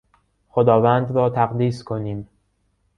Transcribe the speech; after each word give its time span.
خداوند 0.49 1.11
را 1.11 1.29
تقدیس 1.29 1.83
کنیم. 1.83 2.27